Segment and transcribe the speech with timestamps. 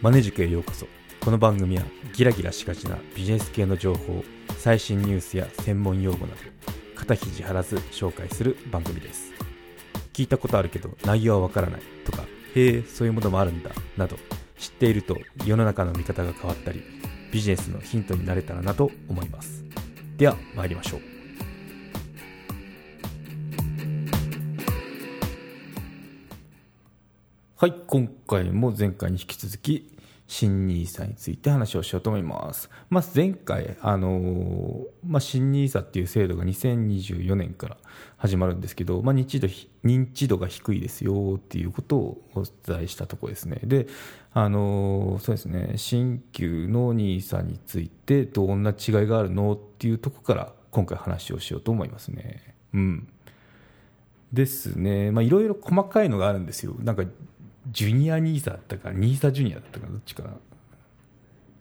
[0.00, 0.86] マネ塾へようこそ。
[1.20, 1.82] この番組は
[2.14, 4.22] ギラギラしがちなビジネス系の情報
[4.56, 6.38] 最新ニュースや専門用語など
[6.94, 9.32] 肩肘張らず紹介する番組です。
[10.12, 12.22] 聞いたことあるけど内容はわからないとか
[12.54, 14.16] へえそういうものもあるんだなど
[14.56, 16.80] 知っていると世の中の見方が変わったり
[17.32, 19.64] ビジネスのヒントになれたらなと思います。
[20.16, 21.17] では参りましょう。
[27.60, 29.98] はい今回も前回に引き続き
[30.28, 32.70] 新 NISA について話をしようと思います。
[32.88, 37.76] まず前回、あのまあ、新 NISA っていう制度が2024年から
[38.16, 39.48] 始まるんですけど、まあ、認知度
[39.82, 43.58] 認知度が低いですよっていうことをお伝えしたところですね。
[43.64, 43.88] で、
[44.32, 49.54] あのそうですね、新旧の NISA についてどんな違いがあるの？
[49.54, 52.54] っていうところから今回話をしようと思いますね。
[52.72, 53.08] うん。
[54.32, 56.76] ですね、まあ、いろいろ細かいのがあるんですよ。
[56.80, 57.02] なんか
[57.70, 60.24] ジュニア NISA だったか NISA ジュニアだったかどっちか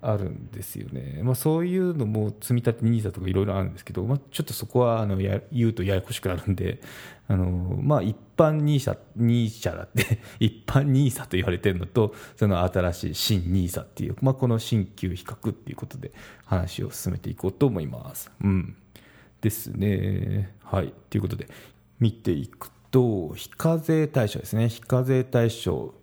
[0.00, 6.80] あるんですよね、まあ、そういうのも積み立て NISA とかいろいろあるんですけど、まあ、ちょっとそこはあのや言うとややこしくなるんで
[7.26, 16.12] あの、まあ、一般 NISA, NISA だって 一般 NISA と言われてるのとその新しい新 NISA っていう、まあ、この新旧比較っていうことで
[16.44, 18.30] 話を進めていこうと思います。
[18.42, 18.76] うん
[19.44, 20.54] ですね。
[20.62, 20.94] はい。
[21.10, 21.48] ということで、
[22.00, 25.94] 見ていくと非課税対象ですね非課税対象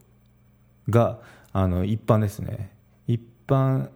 [0.90, 1.20] が
[1.54, 2.76] あの一般ですね。
[3.08, 3.90] 一般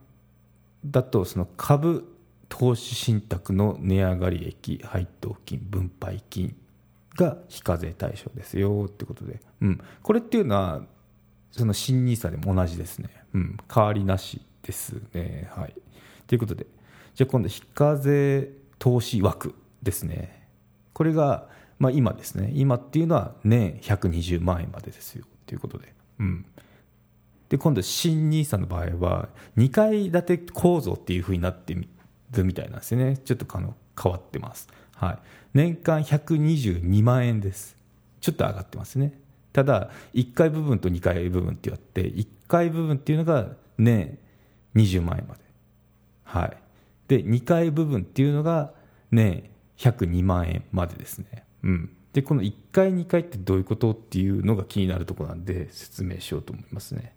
[0.86, 2.06] だとその株
[2.48, 6.56] 投資信託の値上がり益配当金分配金
[7.18, 10.82] が非課税対象ですよってことで、うん、これっていうのは
[11.52, 15.50] その新 NISA でも同じですね、うん、変わりなしですね。
[15.54, 15.74] はい。
[16.28, 16.66] ということで。
[17.14, 20.48] じゃあ今度非課税投資枠ですね。
[20.94, 21.50] これが
[21.80, 22.52] まあ、今ですね。
[22.54, 26.46] 今っていうのは年120万円までですよということで、うん、
[27.50, 31.88] で今度新 NISA の場合は2階建て構造っていうふうになってる
[32.44, 33.18] みたいなんですね。
[33.18, 35.20] ちょっとあの変わってます、はい、
[35.54, 37.76] 年間122万円です。
[38.22, 39.14] ちょっと上がってますね。
[39.54, 44.18] ただ1階部分と2階部分って言って1階部分っていうのが年
[44.76, 45.42] 20万円まで。
[46.24, 46.58] はい。
[47.08, 48.74] で2階部分っていうのが
[49.12, 51.44] 年102万円までですね。
[51.66, 57.14] うん、でこの1回2回ってどういうことっていうのが気になるところなんで説明しようと思いますね。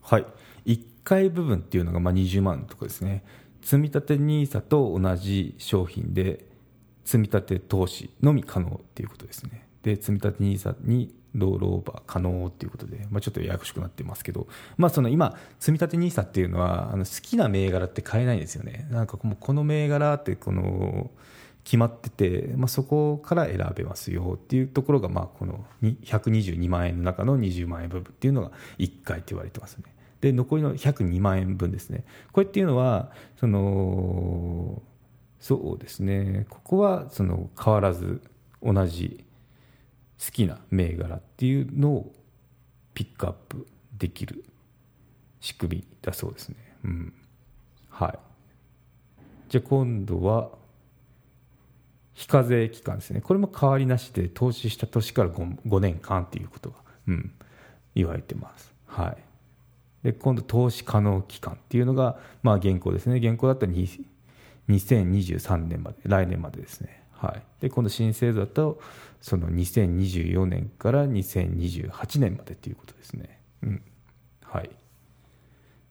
[0.00, 0.26] はい。
[0.64, 3.24] 1回部分っていうのがまあ20万のところですね。
[3.62, 6.46] 積立 NISA と同じ商品で
[7.04, 9.66] 積立投資のみ可能っていうことですね。
[9.82, 18.88] で積立 NISA にロールオーバー可能っていうことで、まあ、ちょっとややこしくなってますけど、まあ、その今、積立 NISA っていうのはあの好きな銘柄って買えないんですよね。
[18.90, 21.10] なんかこの銘柄ってこの
[21.64, 29.84] 決まってて、まあ、そこから選べますよっていうところが、まあ、この122万円の中の20万円部分っていうのが1回って言われてますね。
[30.20, 34.82] で残りの102万円分ですねこれっていうのはその
[35.38, 38.20] そうですねここはその変わらず
[38.62, 39.24] 同じ
[40.22, 42.12] 好きな銘柄っていうのを
[42.92, 43.66] ピックアップ
[43.96, 44.44] できる
[45.40, 46.56] 仕組みだそうですね。
[46.84, 47.14] うん、
[47.88, 48.18] はい
[49.48, 50.50] じゃあ今度は
[52.14, 56.76] 非課税期間ですね、これも変わりなしで、投資した年から 5, 5年間ということが、
[57.08, 57.32] うん、
[57.94, 58.72] 言われてます。
[58.86, 59.16] は
[60.02, 67.02] い、で今度、投資可能期間っていうのが、まあ、現行ですね、現行だったら2023年まで、来年までですね。
[67.12, 68.80] はい、で今度、新制度だと、
[69.20, 73.40] その2024年から2028年までということですね。
[73.62, 73.82] うん
[74.50, 74.70] はい、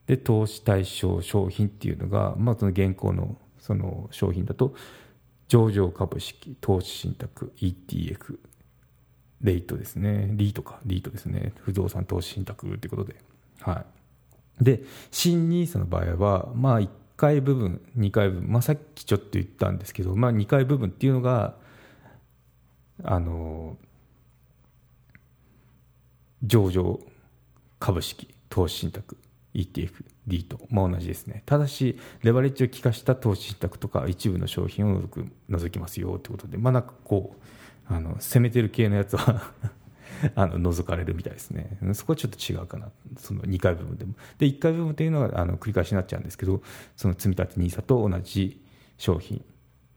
[0.06, 4.74] で投資対象商品っていうのが、まあ、その現行のその商品だと
[5.50, 8.38] 上場株式、投資信託、ETF、
[9.40, 13.16] レイトですね、リートか、リートですね、不動産投資信託ということで。
[13.58, 13.84] は
[14.60, 14.64] い。
[14.64, 21.56] で、新 NISA の場合は、まあ1回部分、2回部分、まあさっきちょっと言ったんですけど、まあ2回部分っていうのが、
[23.02, 23.76] あの、
[26.44, 27.00] 上場
[27.80, 29.16] 株式、投資信託、
[29.54, 31.42] ETF、D と、まあ、同じですね。
[31.46, 35.02] ただし、レバレッジを効かした投資信託とか一部の商品を
[35.48, 37.36] 除きますよということで、まあ、なんかこ
[37.88, 39.52] う、あの攻めてる系のやつは
[40.36, 41.78] あの除かれるみたいですね。
[41.94, 42.90] そこはちょっと違うかな。
[43.16, 44.14] その2回部分でも。
[44.38, 46.62] で、1回部分というのはあの繰り返しになっちゃうんですけど、
[46.96, 48.60] その積み立て NISA と同じ
[48.98, 49.44] 商品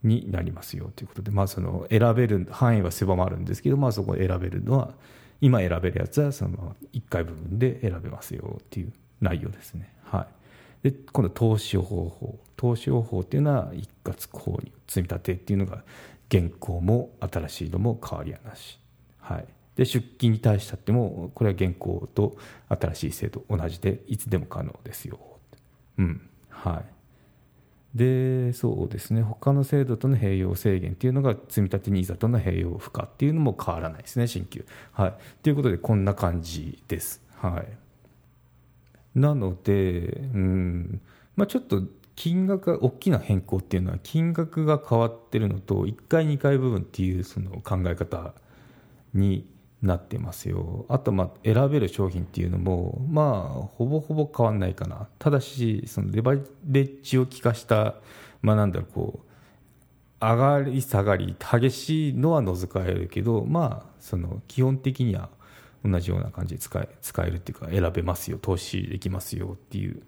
[0.04, 4.94] になりますよということで、まあ、その選べる範囲は狭まるんですけど、まあ、そこを選べるのは、
[5.42, 9.92] 今選べるやつはその1回部分で選べますよっていう内容ですね。
[10.04, 10.28] は
[10.84, 12.40] い、で今度投資方法。
[12.56, 15.84] 投資方法っていうのは一括購入積み立てっていうのが
[16.30, 18.80] 現行も新しいのも変わりはなし、
[19.20, 22.38] はい、で出勤に対してもこれは現行と
[22.70, 25.20] 新しい制度同じでいつでも可能ですよ。
[25.98, 26.30] うん。
[26.50, 27.98] はい。
[27.98, 29.22] でそうですね。
[29.22, 34.66] 他の制度との併用制限っていうのが積立 NISA との併用負荷っていうのも変わらないですね新旧。
[34.94, 35.14] はい。
[35.44, 37.22] ということでこんな感じです。
[37.36, 37.83] はい。
[39.16, 41.02] なのでうん。
[41.36, 41.84] まあちょっと
[42.16, 48.34] 金額が大きな変更っていうのは金額が変わってるのと1回2回部分っていうその考え方
[49.14, 49.48] に
[49.82, 50.86] なってますよ。
[50.90, 55.08] あとまあ選べる商品っていうのもまあほぼほぼ変わんないかな。
[55.20, 57.96] ただしそのレバレッジを効かした
[58.42, 59.34] まあなんだろうこう
[60.24, 65.30] 上がり下がり激しいのは除かれるけどまあその基本的には
[65.84, 70.04] 同じような感じで使え使えるっていうか選べますよ投資できますよっていう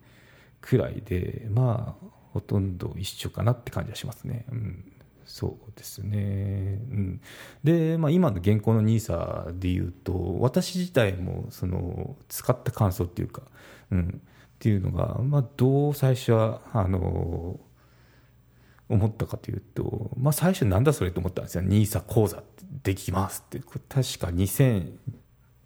[0.62, 4.46] くらいでまあほとんど一緒かなって感じはしますね。
[4.52, 4.92] うん。
[5.26, 7.22] そうですね、うん、
[7.64, 13.42] で、まあ、今の現行の NISA でいうと私自体もその使った感想っていうか、
[13.92, 17.60] うん、っていうのが、まあ、どう最初はあの
[18.88, 21.64] 思ったかというと、まあ、最初なんだそれと思ったんですよ。
[21.64, 22.44] NISA 講座
[22.84, 23.60] できますって。
[23.60, 24.92] 確か2000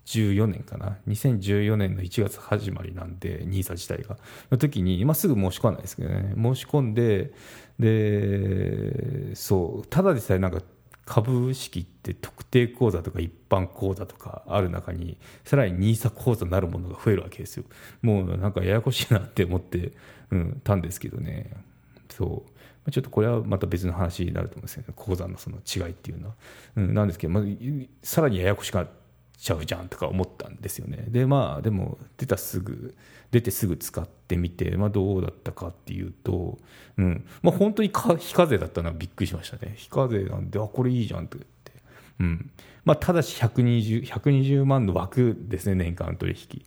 [0.10, 0.98] 2014年かな。
[1.08, 4.18] 2014年の1月始まりなんで NISA 自体が。
[4.52, 6.34] の時に、まあ、すぐ申し込まないですけどね。
[6.36, 7.32] 申し込んで
[7.80, 9.88] でそう。
[9.88, 10.62] ただでさえなんか
[11.06, 17.66] 株式って特定口座とか一般口座とかある中にさらに NISA 口座なるものが増えるわけですよ。
[18.02, 19.94] もうなんかややこしいなって思って、
[20.32, 21.52] うん、たんですけどね。
[22.10, 22.52] そう。
[22.92, 26.36] ちょっとこれはまた別の話になると思うんですけど口座のその違いっていうのは、
[26.78, 27.44] うん、なんですけど、まあ、
[28.02, 28.88] さらにややこしくなっ
[29.40, 31.06] ちゃうじゃんとか思ったんですよね。
[31.08, 32.96] でまあでも出たすぐ
[33.32, 36.58] 出てすぐ使ってみて、まあ、どうだったかっていうと、
[36.98, 37.26] うん。
[37.42, 39.74] まあ、本当に非課税だったのはびっくりしましたね。
[39.76, 41.72] 非課税なんであこれいいじゃんと言って、
[42.20, 42.52] うん。
[42.86, 46.66] まあ、ただし120 120万の枠ですね年間取引。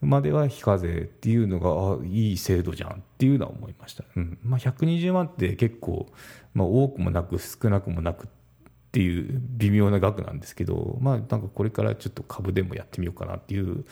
[0.00, 4.38] までは非課税っていうのがあいい制度じゃんっていうのは思いました、うん。
[4.44, 6.06] まあ、120万って結構、
[6.54, 8.26] まあ、多くもなく少なくもなくっ
[8.96, 13.84] ていう微妙な額なんですけど、まあ、なんかこれからちょっと株でもやってみようかなっていう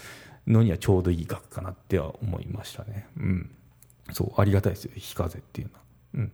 [0.47, 3.07] のにはちょうどいい額かなっては思いましたね。
[3.19, 3.51] うん。
[4.13, 5.81] そう、ありがたいですよ、非課税っていうのは。
[6.15, 6.33] うん。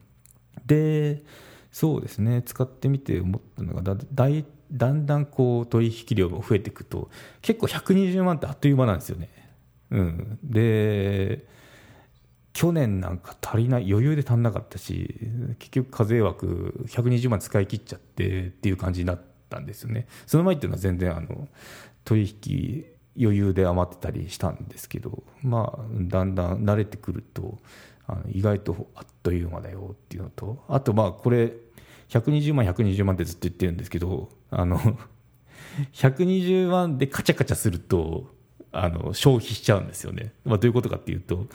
[0.67, 1.25] で、
[1.73, 7.11] そうですね、使ってみて思ったのがだ、だいだんだんこう取引量が増えていくと、
[7.43, 9.29] 結構120万ってあっという間なんですよね。
[9.91, 10.39] うん。
[10.45, 11.45] で、
[12.61, 15.15] 去年なんか足りない余裕で足んなかったし
[15.59, 20.07] 結局課税枠120万使い切っちゃってっていう感じになったんですよね。
[20.27, 21.49] その前っていうのは全然あの
[22.05, 22.85] 取引
[23.19, 27.57] 余裕で余ってたりしたんですけどまあだんだん慣れてくると
[28.07, 31.55] あの意外とあっという間だよっていうのとあとまあこれ
[32.11, 34.79] 120万120万ってずっと言ってるんですけどあの
[35.95, 38.27] 120万でカチャカチャすると
[38.71, 41.47] あの消費しちゃうんですよね、まあ、どういうことかっていうと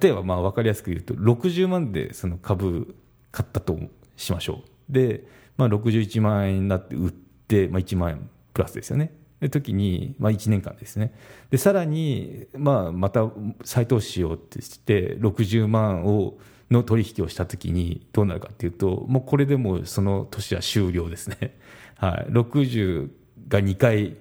[0.00, 2.94] 例えばまあ分かりやすく言うと60万でその株
[3.32, 3.78] 買ったと
[4.16, 4.92] しましょう。
[4.92, 5.24] で、
[5.56, 9.12] まあ、61万円になって売って、まあ、1万円プラスですよね。
[9.40, 11.14] で時に、まあ、1年間ですね。
[11.50, 13.30] でさらに、まあ、また
[13.64, 16.38] 再投資しようってして60万を
[16.70, 21.58] の取引をした時にどうなるかっていうともうこれでもうその年は終了ですね、
[21.96, 23.10] はい、60
[23.48, 24.16] が2回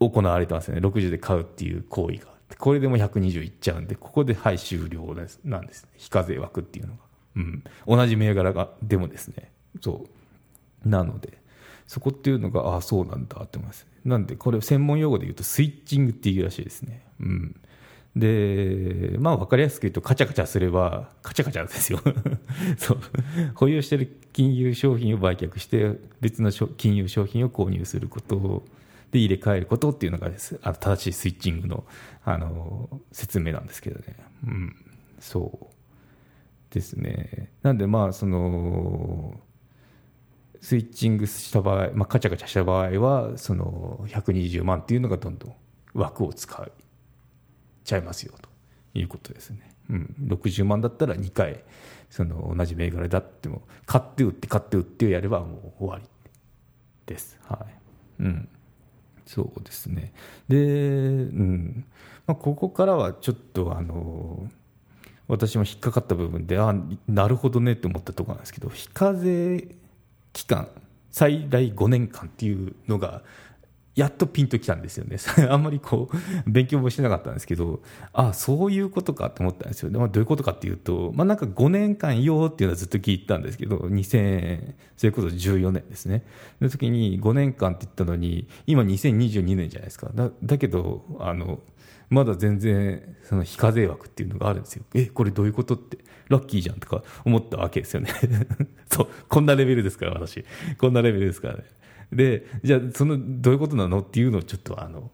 [0.00, 0.80] 行われてますね。
[0.80, 2.29] 60で買うっていう行為が。
[2.58, 7.00] これでも120いっちゃうんで、ここではい終了ですなんです、ね、非課税枠っていうのが。
[7.36, 10.04] うん、同じ銘柄がでもですね、そ
[10.84, 10.88] う。
[10.88, 11.38] なので、
[11.86, 13.86] そこっていうのが、ああ、そうなんだって思います。
[14.04, 17.04] なんで、これ専門用語で言うとスイッチングっていうらしいですね。
[17.20, 17.56] うん。
[18.16, 22.00] で、まあ分かりやすく言うと、カチャカチャすれば、カチャカチャですよ。
[22.76, 22.98] そう。
[23.54, 28.64] 保有してる金融商品を売却して、別の金融商品を購入することを、
[29.10, 31.84] で入れ替えることっていうのがですあの正しいスイッチングの
[32.24, 34.76] あの説明なんですけどね、うん、
[35.18, 35.70] そ
[36.70, 37.50] うですね。
[37.62, 39.40] なんでまあその
[40.60, 45.54] スイッチングした場合、まあ、カチャカチャした場合はその120万っていうのがどんどん
[45.94, 46.70] 枠を使っ
[47.82, 48.48] ちゃいますよと
[48.94, 51.64] いうことですね、うん、60万だったら2回
[52.10, 56.04] その同じ銘柄だっても買って売って買って売ってやればもう終わり
[57.06, 57.38] です。
[57.48, 57.66] は
[58.18, 58.22] い。
[58.22, 58.48] うん。
[59.30, 60.12] そうですね。
[60.48, 61.84] で、うん
[62.26, 64.48] まあ、ここからはちょっとあの
[65.28, 66.74] 私も引っかかった部分であ
[67.06, 69.68] なるほどねって思ったところなんですけど非課税
[70.32, 70.66] 期間
[71.12, 73.22] 最大5年間っていうのが
[73.96, 75.16] やっとピンときたんですよね。
[75.50, 77.82] あんまりこう、勉強もしてなかったんですけど、
[78.12, 79.90] ああそういうことかと思ったんですよ。
[79.90, 86.24] まあ、どういうことかっていうと、まあなんか5年間いようっていうのはずっと聞いたんですけど、2000、それこそ14年ですね。
[86.60, 90.10] の時に5年間って言ったのに、今2022年じゃないですか。
[90.14, 91.60] だだけど、あの、
[92.10, 94.84] まだ全然、その非課税枠っていうのがあるんですよ。
[94.94, 98.10] え、これどういうことって、ラッキーじゃんとか思ったわけですよね。
[98.90, 100.44] そう、こんなレベルですから、私。
[100.78, 101.64] こんなレベルですからね。
[102.12, 105.10] で、じゃあ、その、どういうことなのっていうのをちょっとあの、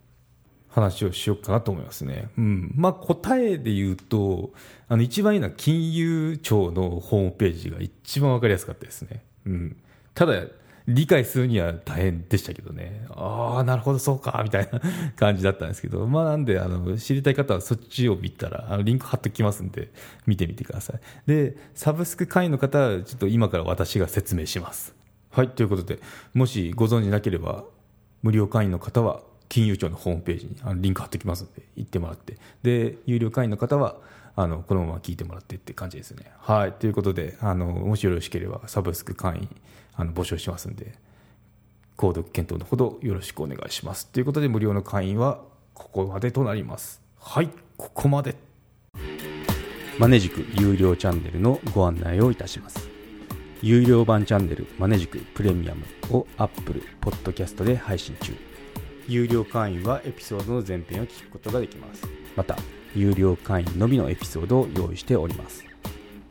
[0.69, 2.29] 話をしようかなと思いますね。
[2.37, 2.73] うん。
[2.76, 4.53] まあ、答えで言うと、
[4.88, 9.25] あの、一番いいのは金融庁のホームページが一番わかりやすかったですね。
[9.47, 9.76] うん。
[10.15, 10.45] ただ、
[10.87, 13.07] 理解するには大変でしたけどね。
[13.11, 14.81] ああ、なるほど、そうか、みたいな
[15.17, 19.91] 感じだったんですけど、まあなんで、あの、知りたい方はそっちを見たら、あの、リンク貼ってきますんで、
[20.26, 21.00] 見てみてください。
[21.26, 24.95] で、サブスク会員の方は、ちょっと今から私が説明します。
[25.37, 25.99] はい、ということで、
[26.33, 27.64] もしご存じなければ、
[28.23, 32.38] 無料会員の方は、金融庁のホームページにあのリンク貼ってきますので、行ってもらって。
[32.62, 33.97] で、有料会員の方は、
[34.35, 36.33] あの、このまま聞いてもらってって感じですね。
[36.38, 36.73] はい。
[36.73, 39.49] ということで、あの、もしよろしければ、サブスク会員、
[39.95, 40.95] あの、募集しますんで、
[41.99, 44.07] 購読検討のほどよろしくお願いします。
[44.07, 45.43] ということで、無料の会員は
[45.75, 47.02] ここまでとなります。
[47.21, 48.37] はい、ここまで。
[49.99, 52.96] マネジク有料チャンネルのご案内をいたします。
[53.62, 58.34] 有料版チャンネルマネジクプレミアムを Apple Podcast で配信中。
[59.08, 62.06] 有料会員はエピソードの前編を聞くことができます。
[62.36, 62.58] また、
[62.94, 65.64] 有料会員のみのエピソードを用意しております。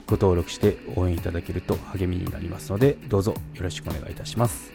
[0.06, 4.75] ご登録して応援いただけると励みになりますので、どうぞよろしくお願いいたします。